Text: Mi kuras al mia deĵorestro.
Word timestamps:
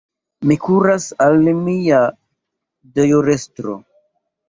Mi 0.51 0.55
kuras 0.63 1.05
al 1.27 1.37
mia 1.61 2.01
deĵorestro. 2.99 3.81